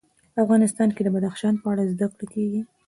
افغانستان 0.43 0.89
کې 0.95 1.01
د 1.03 1.07
بدخشان 1.15 1.53
په 1.61 1.67
اړه 1.71 1.83
زده 1.93 2.05
کړه 2.15 2.25
کېږي. 2.33 2.61